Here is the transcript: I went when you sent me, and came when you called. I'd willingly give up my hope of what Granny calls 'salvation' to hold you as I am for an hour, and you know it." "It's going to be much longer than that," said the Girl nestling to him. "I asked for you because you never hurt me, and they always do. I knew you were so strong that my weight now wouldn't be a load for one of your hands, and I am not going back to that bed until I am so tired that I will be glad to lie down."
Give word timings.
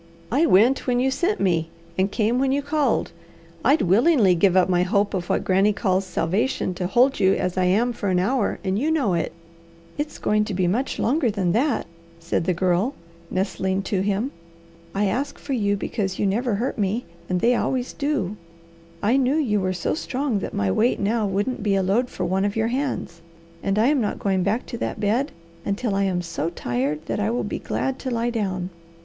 I 0.31 0.47
went 0.47 0.87
when 0.87 0.99
you 0.99 1.11
sent 1.11 1.39
me, 1.39 1.69
and 1.95 2.11
came 2.11 2.39
when 2.39 2.51
you 2.51 2.63
called. 2.63 3.11
I'd 3.63 3.83
willingly 3.83 4.33
give 4.33 4.57
up 4.57 4.67
my 4.67 4.81
hope 4.81 5.13
of 5.13 5.29
what 5.29 5.43
Granny 5.43 5.73
calls 5.73 6.05
'salvation' 6.05 6.73
to 6.73 6.87
hold 6.87 7.19
you 7.19 7.33
as 7.35 7.55
I 7.55 7.65
am 7.65 7.93
for 7.93 8.09
an 8.09 8.17
hour, 8.17 8.57
and 8.63 8.79
you 8.79 8.89
know 8.89 9.13
it." 9.13 9.31
"It's 9.99 10.17
going 10.17 10.43
to 10.45 10.55
be 10.55 10.65
much 10.65 10.97
longer 10.97 11.29
than 11.29 11.51
that," 11.51 11.85
said 12.19 12.45
the 12.45 12.53
Girl 12.55 12.95
nestling 13.29 13.83
to 13.83 14.01
him. 14.01 14.31
"I 14.95 15.05
asked 15.05 15.37
for 15.37 15.53
you 15.53 15.77
because 15.77 16.17
you 16.17 16.25
never 16.25 16.55
hurt 16.55 16.79
me, 16.79 17.05
and 17.29 17.39
they 17.39 17.53
always 17.53 17.93
do. 17.93 18.37
I 19.03 19.17
knew 19.17 19.35
you 19.35 19.59
were 19.59 19.71
so 19.71 19.93
strong 19.93 20.39
that 20.39 20.51
my 20.51 20.71
weight 20.71 20.99
now 20.99 21.27
wouldn't 21.27 21.61
be 21.61 21.75
a 21.75 21.83
load 21.83 22.09
for 22.09 22.25
one 22.25 22.43
of 22.43 22.55
your 22.55 22.69
hands, 22.69 23.21
and 23.61 23.77
I 23.77 23.85
am 23.89 24.01
not 24.01 24.17
going 24.17 24.41
back 24.41 24.65
to 24.65 24.79
that 24.79 24.99
bed 24.99 25.31
until 25.63 25.93
I 25.93 26.05
am 26.05 26.23
so 26.23 26.49
tired 26.49 27.05
that 27.05 27.19
I 27.19 27.29
will 27.29 27.43
be 27.43 27.59
glad 27.59 27.99
to 27.99 28.09
lie 28.09 28.31
down." 28.31 28.71